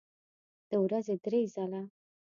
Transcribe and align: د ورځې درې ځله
د 0.69 0.71
ورځې 0.83 1.15
درې 1.23 1.41
ځله 1.53 1.81